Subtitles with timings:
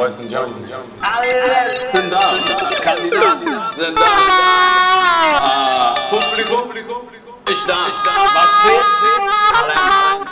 [0.00, 0.54] Boys and Jones.
[1.02, 1.28] Alle
[1.92, 2.20] sind da.
[2.82, 4.02] Kandidaten sind da.
[5.36, 6.72] Ah, Publikum,
[7.46, 7.74] ich da.
[8.34, 8.50] Was?
[9.52, 10.24] Talent.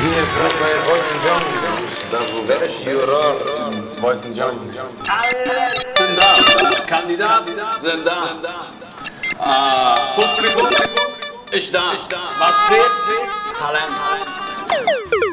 [0.00, 1.92] Hier gerade bei Boys and Jones.
[2.10, 3.36] Da wo wer ist Juror?
[4.00, 4.60] Boys and Jones.
[5.06, 5.44] Alle
[5.98, 6.30] sind da.
[6.86, 8.18] Kandidaten sind da.
[9.40, 10.68] Ah, Publikum,
[11.52, 11.92] ich da.
[12.38, 12.94] Was fehlt?
[13.58, 15.29] Talent.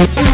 [0.00, 0.29] Thank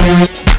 [0.00, 0.49] Ist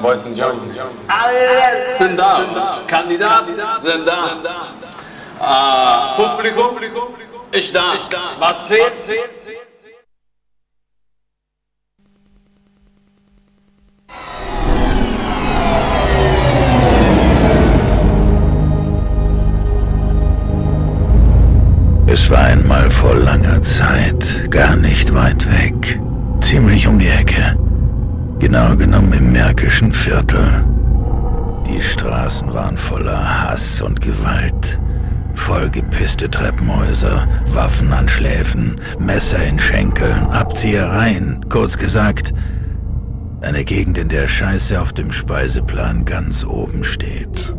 [0.00, 0.58] Voice in Jungle.
[1.98, 2.80] Sind da.
[2.86, 4.30] Kandidaten sind da.
[5.40, 6.78] Ah, Publikum
[7.52, 7.92] ist da.
[8.38, 8.92] Was fehlt?
[22.08, 26.00] Es war einmal vor langer Zeit, gar nicht weit weg,
[26.40, 27.56] ziemlich um die Ecke,
[28.38, 30.64] genau genommen im Märkischen Viertel.
[31.66, 34.78] Die Straßen waren voller Hass und Gewalt.
[35.34, 42.32] Vollgepisste Treppenhäuser, Waffen an Schläfen, Messer in Schenkeln, Abziehereien, kurz gesagt,
[43.42, 47.54] eine Gegend, in der Scheiße auf dem Speiseplan ganz oben steht.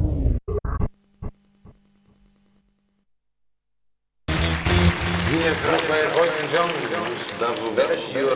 [5.30, 5.54] Hier
[5.88, 6.48] bei euch in
[7.78, 8.28] werde ich hier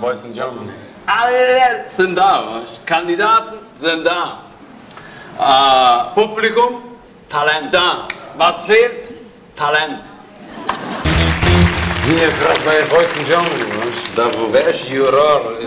[0.00, 0.72] Voice in Jungle.
[1.08, 2.62] Alle sind da.
[2.84, 4.40] Kandidaten sind da.
[5.38, 6.82] Ah, Publikum,
[7.30, 8.06] Talent da.
[8.36, 9.08] Was fehlt?
[9.56, 10.02] Talent.
[12.40, 13.66] Gerade bei euch in Jungle.
[14.16, 15.08] Dann werde ich hier